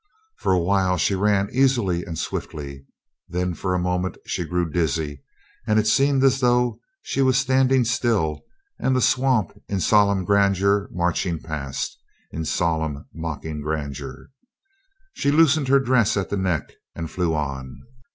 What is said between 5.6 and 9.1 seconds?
and it seemed as though she was standing still and the